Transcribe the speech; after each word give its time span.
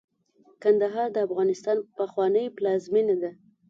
کندهار 0.63 1.07
د 1.13 1.17
افغانستان 1.27 1.77
پخوانۍ 1.97 2.45
پلازمېنه 2.57 3.15
ده. 3.21 3.31